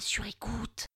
sur 0.00 0.26
écoute. 0.26 0.86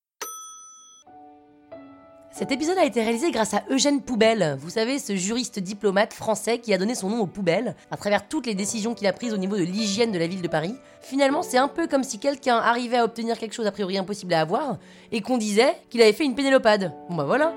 Cet 2.31 2.51
épisode 2.51 2.79
a 2.79 2.85
été 2.85 3.03
réalisé 3.03 3.31
grâce 3.31 3.53
à 3.53 3.63
Eugène 3.69 4.01
Poubelle, 4.01 4.57
vous 4.59 4.71
savez, 4.71 4.99
ce 4.99 5.17
juriste 5.17 5.59
diplomate 5.59 6.13
français 6.13 6.59
qui 6.59 6.73
a 6.73 6.79
donné 6.79 6.95
son 6.95 7.11
nom 7.11 7.21
aux 7.21 7.27
poubelles 7.27 7.75
à 7.91 7.97
travers 7.97 8.27
toutes 8.29 8.47
les 8.47 8.55
décisions 8.55 8.95
qu'il 8.95 9.07
a 9.07 9.13
prises 9.13 9.35
au 9.35 9.37
niveau 9.37 9.57
de 9.57 9.63
l'hygiène 9.63 10.13
de 10.13 10.19
la 10.19 10.27
ville 10.27 10.41
de 10.41 10.49
Paris. 10.49 10.75
Finalement, 11.01 11.43
c'est 11.43 11.59
un 11.59 11.69
peu 11.69 11.87
comme 11.87 12.05
si 12.05 12.19
quelqu'un 12.19 12.57
arrivait 12.57 12.99
à 12.99 13.05
obtenir 13.05 13.39
quelque 13.39 13.55
chose 13.55 13.67
a 13.67 13.73
priori 13.73 13.99
impossible 13.99 14.33
à 14.35 14.41
avoir 14.41 14.79
et 15.11 15.21
qu'on 15.21 15.37
disait 15.37 15.77
qu'il 15.91 16.01
avait 16.01 16.13
fait 16.13 16.25
une 16.25 16.35
pénélopade. 16.35 16.93
Bon 17.09 17.17
bah 17.17 17.25
voilà. 17.25 17.53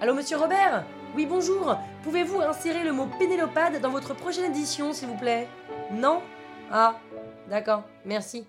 Allô 0.00 0.14
monsieur 0.14 0.36
Robert? 0.36 0.84
Oui 1.16 1.26
bonjour, 1.26 1.76
pouvez-vous 2.02 2.40
insérer 2.42 2.84
le 2.84 2.92
mot 2.92 3.08
pénélopade 3.18 3.80
dans 3.80 3.90
votre 3.90 4.14
prochaine 4.14 4.44
édition 4.44 4.92
s'il 4.92 5.08
vous 5.08 5.16
plaît? 5.16 5.48
Non? 5.92 6.20
Ah, 6.70 6.98
d'accord, 7.48 7.84
merci. 8.04 8.46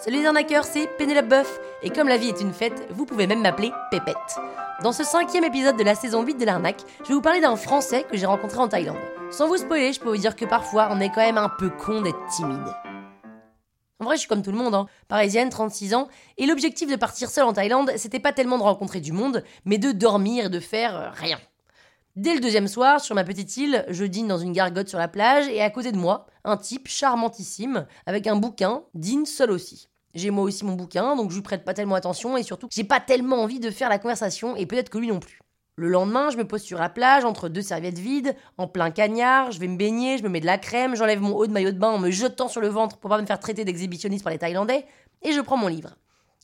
Salut 0.00 0.20
les 0.20 0.26
arnaqueurs, 0.26 0.64
c'est 0.64 0.86
Pénélope 0.96 1.28
Boeuf, 1.28 1.60
et 1.82 1.90
comme 1.90 2.08
la 2.08 2.16
vie 2.16 2.28
est 2.28 2.40
une 2.40 2.54
fête, 2.54 2.86
vous 2.88 3.04
pouvez 3.04 3.26
même 3.26 3.42
m'appeler 3.42 3.70
Pépette. 3.90 4.16
Dans 4.82 4.92
ce 4.92 5.04
cinquième 5.04 5.44
épisode 5.44 5.76
de 5.76 5.84
la 5.84 5.94
saison 5.94 6.22
8 6.22 6.38
de 6.38 6.46
l'arnaque, 6.46 6.80
je 7.02 7.08
vais 7.08 7.14
vous 7.14 7.20
parler 7.20 7.42
d'un 7.42 7.54
Français 7.54 8.06
que 8.10 8.16
j'ai 8.16 8.24
rencontré 8.24 8.60
en 8.60 8.68
Thaïlande. 8.68 8.96
Sans 9.30 9.46
vous 9.46 9.58
spoiler, 9.58 9.92
je 9.92 10.00
peux 10.00 10.08
vous 10.08 10.16
dire 10.16 10.36
que 10.36 10.46
parfois, 10.46 10.88
on 10.90 11.00
est 11.00 11.10
quand 11.10 11.20
même 11.20 11.36
un 11.36 11.50
peu 11.50 11.68
con 11.68 12.00
d'être 12.00 12.26
timide. 12.34 12.74
En 13.98 14.06
vrai, 14.06 14.14
je 14.16 14.20
suis 14.20 14.28
comme 14.28 14.42
tout 14.42 14.52
le 14.52 14.56
monde, 14.56 14.74
hein. 14.74 14.86
parisienne, 15.06 15.50
36 15.50 15.92
ans, 15.92 16.08
et 16.38 16.46
l'objectif 16.46 16.90
de 16.90 16.96
partir 16.96 17.28
seule 17.28 17.44
en 17.44 17.52
Thaïlande, 17.52 17.92
c'était 17.96 18.20
pas 18.20 18.32
tellement 18.32 18.56
de 18.56 18.62
rencontrer 18.62 19.00
du 19.00 19.12
monde, 19.12 19.44
mais 19.66 19.76
de 19.76 19.92
dormir 19.92 20.46
et 20.46 20.48
de 20.48 20.60
faire 20.60 20.96
euh, 20.96 21.10
rien. 21.12 21.38
Dès 22.16 22.34
le 22.34 22.40
deuxième 22.40 22.66
soir, 22.66 23.00
sur 23.00 23.14
ma 23.14 23.22
petite 23.22 23.56
île, 23.56 23.84
je 23.88 24.04
dîne 24.04 24.26
dans 24.26 24.38
une 24.38 24.52
gargote 24.52 24.88
sur 24.88 24.98
la 24.98 25.06
plage, 25.06 25.46
et 25.46 25.62
à 25.62 25.70
côté 25.70 25.92
de 25.92 25.96
moi, 25.96 26.26
un 26.44 26.56
type 26.56 26.88
charmantissime, 26.88 27.86
avec 28.04 28.26
un 28.26 28.34
bouquin, 28.34 28.82
dîne 28.94 29.26
seul 29.26 29.52
aussi. 29.52 29.88
J'ai 30.14 30.30
moi 30.30 30.42
aussi 30.42 30.64
mon 30.64 30.74
bouquin, 30.74 31.14
donc 31.14 31.30
je 31.30 31.36
lui 31.36 31.42
prête 31.42 31.64
pas 31.64 31.72
tellement 31.72 31.94
attention 31.94 32.36
et 32.36 32.42
surtout, 32.42 32.66
j'ai 32.72 32.82
pas 32.82 32.98
tellement 32.98 33.36
envie 33.36 33.60
de 33.60 33.70
faire 33.70 33.88
la 33.88 34.00
conversation 34.00 34.56
et 34.56 34.66
peut-être 34.66 34.90
que 34.90 34.98
lui 34.98 35.06
non 35.06 35.20
plus. 35.20 35.38
Le 35.76 35.88
lendemain, 35.88 36.30
je 36.30 36.36
me 36.36 36.44
pose 36.44 36.62
sur 36.62 36.80
la 36.80 36.88
plage 36.88 37.24
entre 37.24 37.48
deux 37.48 37.62
serviettes 37.62 37.98
vides, 37.98 38.34
en 38.58 38.66
plein 38.66 38.90
cagnard, 38.90 39.52
je 39.52 39.60
vais 39.60 39.68
me 39.68 39.76
baigner, 39.76 40.18
je 40.18 40.24
me 40.24 40.28
mets 40.28 40.40
de 40.40 40.46
la 40.46 40.58
crème, 40.58 40.96
j'enlève 40.96 41.20
mon 41.20 41.36
haut 41.36 41.46
de 41.46 41.52
maillot 41.52 41.70
de 41.70 41.78
bain 41.78 41.90
en 41.90 41.98
me 41.98 42.10
jetant 42.10 42.48
sur 42.48 42.60
le 42.60 42.68
ventre 42.68 42.96
pour 42.96 43.08
pas 43.08 43.20
me 43.20 43.26
faire 43.26 43.38
traiter 43.38 43.64
d'exhibitionniste 43.64 44.24
par 44.24 44.32
les 44.32 44.38
Thaïlandais, 44.38 44.84
et 45.22 45.32
je 45.32 45.40
prends 45.40 45.56
mon 45.56 45.68
livre. 45.68 45.96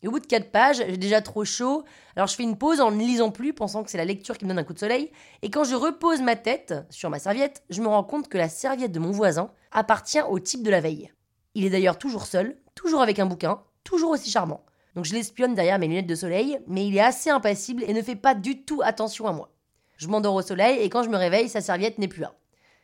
Et 0.02 0.08
au 0.08 0.10
bout 0.10 0.20
de 0.20 0.26
quatre 0.26 0.50
pages, 0.50 0.76
j'ai 0.76 0.98
déjà 0.98 1.22
trop 1.22 1.44
chaud, 1.44 1.84
alors 2.16 2.28
je 2.28 2.34
fais 2.34 2.42
une 2.42 2.58
pause 2.58 2.80
en 2.80 2.90
ne 2.90 2.98
lisant 2.98 3.30
plus, 3.30 3.54
pensant 3.54 3.82
que 3.82 3.90
c'est 3.90 3.96
la 3.96 4.04
lecture 4.04 4.36
qui 4.36 4.44
me 4.44 4.50
donne 4.50 4.58
un 4.58 4.64
coup 4.64 4.74
de 4.74 4.78
soleil, 4.78 5.10
et 5.42 5.50
quand 5.50 5.64
je 5.64 5.74
repose 5.74 6.20
ma 6.20 6.36
tête 6.36 6.74
sur 6.90 7.08
ma 7.08 7.18
serviette, 7.18 7.62
je 7.70 7.80
me 7.80 7.88
rends 7.88 8.04
compte 8.04 8.28
que 8.28 8.36
la 8.36 8.48
serviette 8.48 8.92
de 8.92 8.98
mon 8.98 9.10
voisin 9.10 9.50
appartient 9.72 10.20
au 10.20 10.38
type 10.38 10.62
de 10.62 10.70
la 10.70 10.80
veille. 10.80 11.12
Il 11.54 11.64
est 11.64 11.70
d'ailleurs 11.70 11.98
toujours 11.98 12.26
seul, 12.26 12.58
toujours 12.74 13.00
avec 13.00 13.18
un 13.18 13.26
bouquin, 13.26 13.62
toujours 13.84 14.10
aussi 14.10 14.30
charmant. 14.30 14.64
Donc 14.94 15.06
je 15.06 15.14
l'espionne 15.14 15.54
derrière 15.54 15.78
mes 15.78 15.88
lunettes 15.88 16.06
de 16.06 16.14
soleil, 16.14 16.58
mais 16.66 16.86
il 16.86 16.96
est 16.96 17.00
assez 17.00 17.30
impassible 17.30 17.82
et 17.86 17.94
ne 17.94 18.02
fait 18.02 18.16
pas 18.16 18.34
du 18.34 18.64
tout 18.64 18.82
attention 18.84 19.26
à 19.26 19.32
moi. 19.32 19.50
Je 19.96 20.08
m'endors 20.08 20.34
au 20.34 20.42
soleil 20.42 20.78
et 20.80 20.90
quand 20.90 21.02
je 21.02 21.08
me 21.08 21.16
réveille, 21.16 21.48
sa 21.48 21.62
serviette 21.62 21.98
n'est 21.98 22.08
plus 22.08 22.20
là. 22.20 22.34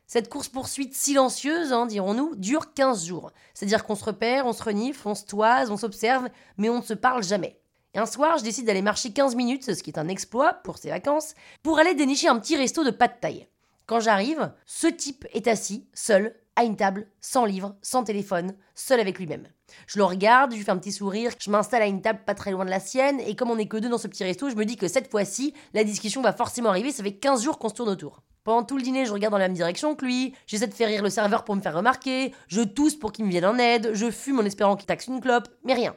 Cette 0.06 0.28
course-poursuite 0.28 0.95
silencieuse, 0.95 1.72
hein, 1.72 1.86
dirons-nous, 1.86 2.34
dure 2.36 2.75
15 2.75 3.06
jours. 3.06 3.33
C'est-à-dire 3.55 3.84
qu'on 3.84 3.95
se 3.95 4.05
repère, 4.05 4.47
on 4.47 4.53
se 4.53 4.62
renifle, 4.62 5.09
on 5.09 5.14
se 5.14 5.25
toise, 5.25 5.70
on 5.70 5.77
s'observe, 5.77 6.28
mais 6.59 6.69
on 6.69 6.78
ne 6.78 6.83
se 6.83 6.94
parle 6.94 7.22
jamais. 7.22 7.59
Et 7.94 7.98
un 7.98 8.06
soir, 8.06 8.39
je 8.39 8.44
décide 8.44 8.67
d'aller 8.67 8.83
marcher 8.83 9.12
15 9.12 9.34
minutes, 9.36 9.75
ce 9.75 9.83
qui 9.83 9.91
est 9.91 9.98
un 9.98 10.09
exploit 10.09 10.55
pour 10.55 10.78
ces 10.78 10.91
vacances, 10.91 11.34
pour 11.62 11.78
aller 11.78 11.94
dénicher 11.94 12.28
un 12.28 12.39
petit 12.39 12.56
resto 12.56 12.84
de 12.84 12.91
pas 12.91 13.09
de 13.09 13.14
taille. 13.20 13.48
Quand 13.86 14.00
j'arrive, 14.00 14.53
ce 14.64 14.86
type 14.86 15.27
est 15.33 15.47
assis, 15.48 15.86
seul, 15.92 16.34
à 16.56 16.64
une 16.64 16.77
table, 16.77 17.06
sans 17.20 17.44
livre, 17.44 17.77
sans 17.83 18.05
téléphone, 18.05 18.55
seul 18.75 19.00
avec 19.00 19.19
lui-même. 19.19 19.48
Je 19.87 19.98
le 19.98 20.05
regarde, 20.05 20.53
je 20.53 20.56
lui 20.56 20.64
fais 20.64 20.70
un 20.70 20.78
petit 20.78 20.92
sourire, 20.92 21.33
je 21.39 21.50
m'installe 21.50 21.83
à 21.83 21.87
une 21.87 22.03
table 22.03 22.20
pas 22.25 22.34
très 22.34 22.50
loin 22.50 22.64
de 22.64 22.70
la 22.70 22.81
sienne, 22.81 23.21
et 23.21 23.34
comme 23.34 23.50
on 23.50 23.56
n'est 23.56 23.69
que 23.69 23.78
deux 23.78 23.88
dans 23.88 23.98
ce 23.98 24.09
petit 24.09 24.25
resto, 24.25 24.50
je 24.50 24.56
me 24.56 24.65
dis 24.65 24.77
que 24.77 24.88
cette 24.88 25.10
fois-ci, 25.10 25.54
la 25.75 25.84
discussion 25.84 26.22
va 26.22 26.32
forcément 26.32 26.69
arriver, 26.69 26.93
ça 26.93 27.03
fait 27.03 27.16
15 27.16 27.43
jours 27.43 27.59
qu'on 27.59 27.69
se 27.69 27.75
tourne 27.75 27.88
autour. 27.88 28.22
Pendant 28.44 28.64
tout 28.64 28.76
le 28.76 28.82
dîner, 28.82 29.06
je 29.06 29.12
regarde 29.12 29.32
dans 29.32 29.38
la 29.38 29.47
même 29.47 29.56
direction 29.56 29.94
que 29.94 30.04
lui, 30.04 30.34
j'essaie 30.47 30.66
de 30.66 30.75
faire 30.75 30.88
rire 30.88 31.03
le 31.03 31.10
serveur 31.10 31.44
pour 31.44 31.54
me 31.54 31.60
faire 31.60 31.76
remarquer, 31.76 32.34
je 32.48 32.60
tousse 32.60 32.97
pour 32.97 33.12
qu'il 33.12 33.25
me 33.25 33.30
vienne 33.30 33.44
en 33.44 33.56
aide, 33.56 33.91
je 33.94 34.10
fume 34.10 34.41
en 34.41 34.44
espérant 34.44 34.75
qu'il 34.75 34.86
taxe 34.86 35.06
une 35.06 35.20
clope, 35.20 35.48
mais 35.64 35.75
rien. 35.75 35.94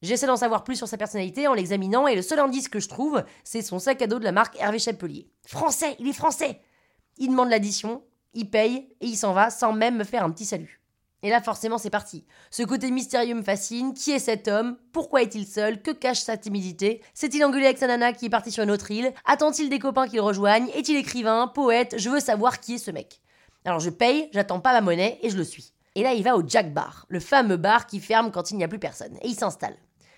J'essaie 0.00 0.26
d'en 0.26 0.36
savoir 0.36 0.64
plus 0.64 0.76
sur 0.76 0.88
sa 0.88 0.96
personnalité 0.96 1.46
en 1.48 1.54
l'examinant, 1.54 2.06
et 2.06 2.16
le 2.16 2.22
seul 2.22 2.38
indice 2.38 2.68
que 2.68 2.80
je 2.80 2.88
trouve, 2.88 3.22
c'est 3.44 3.62
son 3.62 3.78
sac 3.78 4.00
à 4.00 4.06
dos 4.06 4.18
de 4.18 4.24
la 4.24 4.32
marque 4.32 4.58
Hervé 4.58 4.78
Chapelier. 4.78 5.28
Français, 5.46 5.94
il 5.98 6.08
est 6.08 6.14
français 6.14 6.60
Il 7.18 7.28
demande 7.28 7.50
l'addition, 7.50 8.02
il 8.32 8.48
paye, 8.48 8.88
et 9.00 9.06
il 9.06 9.16
s'en 9.16 9.34
va 9.34 9.50
sans 9.50 9.72
même 9.72 9.98
me 9.98 10.04
faire 10.04 10.24
un 10.24 10.30
petit 10.30 10.46
salut. 10.46 10.81
Et 11.24 11.30
là, 11.30 11.40
forcément, 11.40 11.78
c'est 11.78 11.90
parti. 11.90 12.24
Ce 12.50 12.64
côté 12.64 12.90
mystérieux 12.90 13.34
me 13.34 13.42
fascine. 13.42 13.94
Qui 13.94 14.10
est 14.10 14.18
cet 14.18 14.48
homme? 14.48 14.76
Pourquoi 14.92 15.22
est-il 15.22 15.46
seul? 15.46 15.80
Que 15.80 15.92
cache 15.92 16.20
sa 16.20 16.36
timidité? 16.36 17.00
S'est-il 17.14 17.44
engueulé 17.44 17.66
avec 17.66 17.78
sa 17.78 17.86
nana 17.86 18.12
qui 18.12 18.26
est 18.26 18.30
partie 18.30 18.50
sur 18.50 18.64
une 18.64 18.72
autre 18.72 18.90
île? 18.90 19.12
Attend-il 19.24 19.70
des 19.70 19.78
copains 19.78 20.08
qui 20.08 20.16
le 20.16 20.22
rejoignent 20.22 20.68
Est-il 20.74 20.96
écrivain 20.96 21.46
Poète? 21.46 21.94
Je 21.96 22.10
veux 22.10 22.18
savoir 22.18 22.58
qui 22.58 22.74
est 22.74 22.78
ce 22.78 22.90
mec. 22.90 23.20
Alors 23.64 23.78
je 23.78 23.90
paye, 23.90 24.28
j'attends 24.32 24.58
pas 24.58 24.72
ma 24.72 24.80
monnaie 24.80 25.18
et 25.22 25.30
je 25.30 25.36
le 25.36 25.44
suis. 25.44 25.72
Et 25.94 26.02
là, 26.02 26.12
il 26.12 26.24
va 26.24 26.36
au 26.36 26.42
Jack 26.46 26.72
Bar, 26.72 27.06
le 27.08 27.20
fameux 27.20 27.56
bar 27.56 27.86
qui 27.86 28.00
ferme 28.00 28.32
quand 28.32 28.50
il 28.50 28.56
n'y 28.56 28.64
a 28.64 28.68
plus 28.68 28.78
personne. 28.78 29.16
Et 29.22 29.28
il 29.28 29.34
s'installe. 29.34 29.76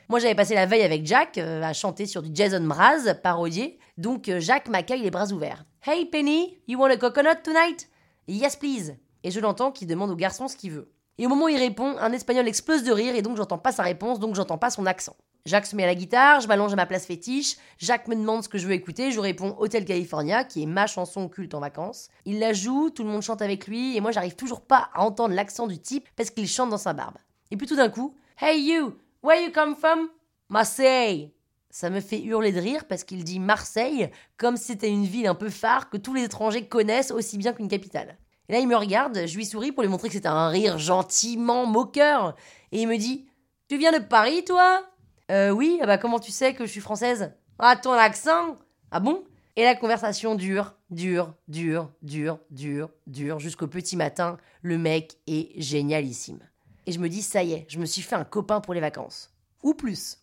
Moi, 0.09 0.21
j'avais 0.21 0.35
passé 0.35 0.55
la 0.55 0.67
veille 0.67 0.83
avec 0.83 1.05
Jack 1.07 1.37
euh, 1.39 1.63
à 1.63 1.73
chanter 1.73 2.07
sur 2.07 2.23
du 2.23 2.31
Jason 2.33 2.61
Mraz, 2.61 3.15
parodié. 3.23 3.79
Donc, 3.99 4.29
euh, 4.29 4.39
Jack 4.41 4.69
m'accueille 4.69 5.03
les 5.03 5.11
bras 5.11 5.33
ouverts. 5.33 5.65
Hey 5.87 6.07
Penny, 6.07 6.59
you 6.69 6.79
want 6.79 6.91
a 6.91 6.97
coconut 6.97 7.43
tonight? 7.43 7.89
Yes, 8.29 8.57
please. 8.57 8.95
Et 9.25 9.31
je 9.31 9.41
l'entends 9.41 9.73
qui 9.73 9.87
demande 9.87 10.11
au 10.11 10.17
garçon 10.17 10.47
ce 10.47 10.57
qu'il 10.57 10.71
veut. 10.71 10.93
Et 11.19 11.27
au 11.27 11.29
moment 11.29 11.47
où 11.47 11.49
il 11.49 11.59
répond, 11.59 11.97
un 11.99 12.13
espagnol 12.13 12.47
explose 12.47 12.85
de 12.85 12.93
rire 12.93 13.17
et 13.17 13.23
donc 13.23 13.37
j'entends 13.37 13.59
pas 13.59 13.73
sa 13.73 13.83
réponse, 13.83 14.21
donc 14.21 14.35
j'entends 14.35 14.59
pas 14.59 14.71
son 14.71 14.85
accent. 14.85 15.17
Jacques 15.47 15.67
se 15.67 15.77
met 15.77 15.85
à 15.85 15.87
la 15.87 15.95
guitare, 15.95 16.41
je 16.41 16.49
m'allonge 16.49 16.73
à 16.73 16.77
ma 16.77 16.87
place 16.87 17.07
fétiche, 17.07 17.57
Jacques 17.79 18.09
me 18.09 18.17
demande 18.17 18.43
ce 18.43 18.49
que 18.49 18.59
je 18.59 18.67
veux 18.67 18.73
écouter, 18.73 19.13
je 19.13 19.21
réponds 19.21 19.55
Hotel 19.59 19.85
California, 19.85 20.45
qui 20.45 20.63
est 20.63 20.67
ma 20.67 20.87
chanson 20.87 21.29
culte 21.29 21.55
en 21.55 21.61
vacances. 21.61 22.09
Il 22.25 22.39
la 22.39 22.53
joue, 22.53 22.91
tout 22.91 23.03
le 23.03 23.11
monde 23.11 23.23
chante 23.23 23.43
avec 23.43 23.67
lui, 23.67 23.97
et 23.97 24.01
moi 24.01 24.11
j'arrive 24.11 24.37
toujours 24.37 24.63
pas 24.63 24.89
à 24.95 25.03
entendre 25.03 25.35
l'accent 25.35 25.67
du 25.67 25.79
type 25.79 26.09
parce 26.17 26.31
qu'il 26.31 26.49
chante 26.49 26.71
dans 26.71 26.79
sa 26.79 26.93
barbe. 26.93 27.17
Et 27.51 27.57
puis 27.57 27.67
tout 27.67 27.77
d'un 27.77 27.91
coup, 27.91 28.15
Hey 28.41 28.61
you, 28.61 28.97
where 29.23 29.41
you 29.41 29.53
come 29.53 29.77
from? 29.77 30.09
Marseille! 30.49 31.33
Ça 31.71 31.91
me 31.91 32.01
fait 32.01 32.21
hurler 32.21 32.53
de 32.53 32.61
rire 32.61 32.85
parce 32.87 33.05
qu'il 33.05 33.25
dit 33.25 33.41
Marseille 33.41 34.11
comme 34.37 34.57
c'était 34.57 34.91
une 34.91 35.05
ville 35.05 35.27
un 35.27 35.35
peu 35.35 35.51
phare 35.51 35.91
que 35.91 35.97
tous 35.97 36.15
les 36.15 36.25
étrangers 36.25 36.69
connaissent 36.69 37.11
aussi 37.11 37.37
bien 37.37 37.53
qu'une 37.53 37.69
capitale. 37.69 38.17
Et 38.49 38.53
là, 38.53 38.59
il 38.59 38.69
me 38.69 38.77
regarde, 38.77 39.27
je 39.27 39.37
lui 39.37 39.47
souris 39.47 39.73
pour 39.73 39.83
lui 39.83 39.89
montrer 39.89 40.09
que 40.09 40.15
c'était 40.15 40.29
un 40.29 40.49
rire 40.49 40.79
gentiment 40.79 41.67
moqueur. 41.67 42.37
Et 42.73 42.83
il 42.83 42.89
me 42.89 42.97
dit 42.97 43.27
Tu 43.69 43.79
viens 43.79 43.93
de 43.93 44.05
Paris, 44.05 44.45
toi? 44.45 44.85
Euh, 45.31 45.51
oui, 45.51 45.79
ah 45.83 45.87
bah 45.87 45.97
comment 45.97 46.19
tu 46.19 46.31
sais 46.31 46.53
que 46.55 46.67
je 46.67 46.71
suis 46.71 46.83
française? 46.83 47.33
Ah, 47.59 47.77
ton 47.77 47.93
accent 47.93 48.59
Ah 48.91 49.01
bon? 49.01 49.25
Et 49.57 49.63
la 49.63 49.75
conversation 49.75 50.35
dure, 50.35 50.75
dure, 50.91 51.33
dure, 51.49 51.91
dure, 52.03 52.39
dure, 52.51 52.91
dure, 53.07 53.39
jusqu'au 53.39 53.69
petit 53.69 53.97
matin. 53.97 54.37
Le 54.63 54.77
mec 54.77 55.17
est 55.27 55.61
génialissime. 55.61 56.41
Et 56.87 56.93
je 56.93 56.99
me 56.99 57.09
dis 57.09 57.23
Ça 57.23 57.43
y 57.43 57.55
est, 57.55 57.67
je 57.69 57.79
me 57.79 57.87
suis 57.87 58.03
fait 58.03 58.17
un 58.17 58.25
copain 58.25 58.61
pour 58.61 58.75
les 58.75 58.81
vacances. 58.81 59.33
Ou 59.63 59.73
plus. 59.73 60.19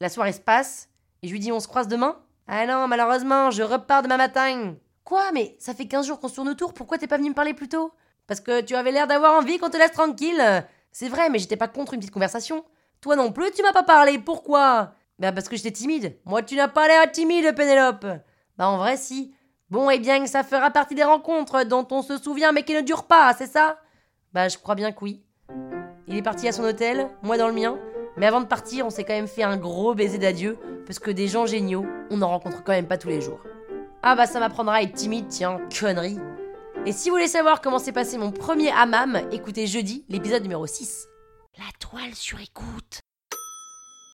La 0.00 0.08
soirée 0.08 0.32
se 0.32 0.40
passe, 0.40 0.88
et 1.22 1.28
je 1.28 1.32
lui 1.32 1.40
dis 1.40 1.50
On 1.50 1.60
se 1.60 1.68
croise 1.68 1.88
demain? 1.88 2.20
Ah 2.46 2.66
non, 2.66 2.86
malheureusement, 2.86 3.50
je 3.50 3.62
repars 3.62 4.02
demain 4.02 4.18
matin. 4.18 4.74
Quoi 5.04 5.32
Mais 5.32 5.54
ça 5.58 5.74
fait 5.74 5.86
15 5.86 6.06
jours 6.06 6.18
qu'on 6.18 6.28
se 6.28 6.34
tourne 6.34 6.48
autour, 6.48 6.72
pourquoi 6.72 6.96
t'es 6.96 7.06
pas 7.06 7.18
venu 7.18 7.28
me 7.28 7.34
parler 7.34 7.52
plus 7.52 7.68
tôt? 7.68 7.92
Parce 8.26 8.40
que 8.40 8.62
tu 8.62 8.74
avais 8.74 8.90
l'air 8.90 9.06
d'avoir 9.06 9.34
envie 9.38 9.58
qu'on 9.58 9.68
te 9.68 9.76
laisse 9.76 9.92
tranquille. 9.92 10.42
C'est 10.92 11.08
vrai, 11.08 11.28
mais 11.28 11.38
j'étais 11.38 11.56
pas 11.56 11.68
contre 11.68 11.92
une 11.92 12.00
petite 12.00 12.12
conversation. 12.12 12.64
Toi 13.02 13.16
non 13.16 13.30
plus, 13.30 13.50
tu 13.50 13.62
m'as 13.62 13.72
pas 13.72 13.82
parlé, 13.82 14.18
pourquoi? 14.18 14.94
Bah 15.18 15.30
parce 15.30 15.48
que 15.48 15.56
j'étais 15.56 15.72
timide. 15.72 16.16
Moi, 16.24 16.42
tu 16.42 16.56
n'as 16.56 16.68
pas 16.68 16.88
l'air 16.88 17.12
timide, 17.12 17.54
Pénélope. 17.54 18.06
Bah 18.56 18.68
en 18.68 18.78
vrai, 18.78 18.96
si. 18.96 19.34
Bon, 19.68 19.90
eh 19.90 19.98
bien, 19.98 20.26
ça 20.26 20.42
fera 20.42 20.70
partie 20.70 20.94
des 20.94 21.04
rencontres 21.04 21.64
dont 21.64 21.86
on 21.90 22.00
se 22.00 22.16
souvient 22.16 22.52
mais 22.52 22.62
qui 22.62 22.74
ne 22.74 22.80
durent 22.80 23.06
pas, 23.06 23.34
c'est 23.36 23.46
ça? 23.46 23.78
Bah 24.32 24.48
je 24.48 24.56
crois 24.56 24.74
bien 24.74 24.90
que 24.92 25.04
oui. 25.04 25.22
Il 26.08 26.16
est 26.16 26.22
parti 26.22 26.48
à 26.48 26.52
son 26.52 26.64
hôtel, 26.64 27.10
moi 27.22 27.36
dans 27.36 27.48
le 27.48 27.54
mien. 27.54 27.78
Mais 28.16 28.26
avant 28.26 28.40
de 28.40 28.46
partir, 28.46 28.86
on 28.86 28.90
s'est 28.90 29.04
quand 29.04 29.14
même 29.14 29.28
fait 29.28 29.42
un 29.42 29.56
gros 29.56 29.94
baiser 29.94 30.18
d'adieu, 30.18 30.58
parce 30.86 30.98
que 30.98 31.10
des 31.10 31.28
gens 31.28 31.46
géniaux, 31.46 31.84
on 32.10 32.18
n'en 32.18 32.28
rencontre 32.28 32.62
quand 32.62 32.72
même 32.72 32.86
pas 32.86 32.98
tous 32.98 33.08
les 33.08 33.20
jours. 33.20 33.40
Ah 34.06 34.16
bah 34.16 34.26
ça 34.26 34.38
m'apprendra 34.38 34.74
à 34.74 34.82
être 34.82 34.92
timide, 34.92 35.28
tiens, 35.28 35.58
connerie. 35.80 36.18
Et 36.84 36.92
si 36.92 37.08
vous 37.08 37.14
voulez 37.14 37.26
savoir 37.26 37.62
comment 37.62 37.78
s'est 37.78 37.90
passé 37.90 38.18
mon 38.18 38.32
premier 38.32 38.70
hammam, 38.70 39.22
écoutez 39.32 39.66
jeudi 39.66 40.04
l'épisode 40.10 40.42
numéro 40.42 40.66
6. 40.66 41.06
La 41.56 41.64
toile 41.80 42.14
sur 42.14 42.38
écoute. 42.38 43.03